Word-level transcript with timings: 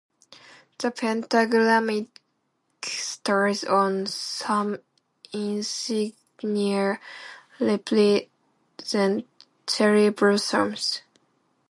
The 0.79 0.89
pentagramic 0.89 2.07
stars 2.83 3.63
on 3.63 4.07
some 4.07 4.79
insignia 5.31 6.99
represent 7.59 9.27
cherry 9.67 10.09
blossoms. 10.09 11.03